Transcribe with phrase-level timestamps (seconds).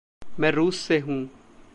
[0.39, 1.29] मैं रूस से हूँ।